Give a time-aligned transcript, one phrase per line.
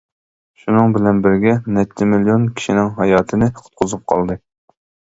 [0.61, 4.43] شۇنىڭ بىلەن بىرگە نەچچە مىليون كىشىنىڭ ھاياتىنى قۇتقۇزۇپ قالدى.